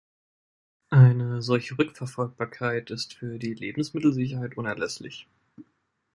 Eine 0.89 1.43
solche 1.43 1.77
Rückverfolgbarkeit 1.77 2.89
ist 2.89 3.13
für 3.13 3.37
die 3.37 3.53
Lebensmittelsicherheit 3.53 4.57
unerlässlich. 4.57 5.27